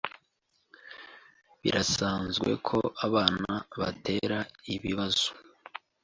Birasanzwe 1.61 2.49
ko 2.67 2.77
abana 3.05 3.53
batera 3.79 4.39
ibibazo. 4.73 5.29